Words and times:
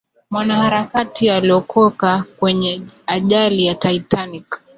mwanaharakati 0.31 1.29
aliokoka 1.29 2.23
kwenye 2.39 2.81
ajali 3.07 3.65
ya 3.65 3.75
titanic 3.75 4.61